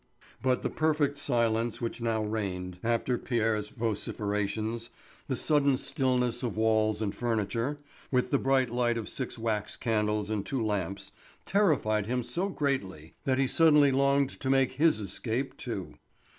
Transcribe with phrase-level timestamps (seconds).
[0.41, 4.89] But the perfect silence which now reigned, after Pierre's vociferations,
[5.27, 7.77] the sudden stillness of walls and furniture,
[8.09, 11.11] with the bright light of six wax candles and two lamps,
[11.45, 15.93] terrified him so greatly that he suddenly longed to make his escape too.